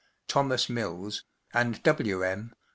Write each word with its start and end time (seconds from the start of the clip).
(Thomas 0.27 0.67
Mills) 0.67 1.25
and 1.53 1.83
W. 1.83 2.23
M. 2.23 2.55